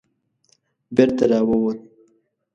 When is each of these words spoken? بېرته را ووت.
بېرته 0.95 1.25
را 1.31 1.39
ووت. 1.47 1.79